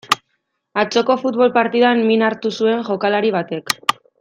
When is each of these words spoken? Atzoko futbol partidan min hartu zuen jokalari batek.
Atzoko 0.83 1.17
futbol 1.25 1.51
partidan 1.59 2.01
min 2.09 2.25
hartu 2.31 2.53
zuen 2.57 2.83
jokalari 2.91 3.33
batek. 3.39 3.77